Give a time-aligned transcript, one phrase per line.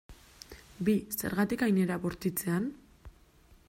[0.87, 2.67] Bi, zergatik hain era bortitzean?